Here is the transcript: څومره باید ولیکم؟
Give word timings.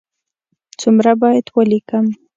څومره 0.79 1.11
باید 1.21 1.45
ولیکم؟ 1.55 2.05